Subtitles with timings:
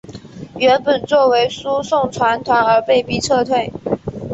[0.55, 3.71] 原本作为输送船团而被逼撤退。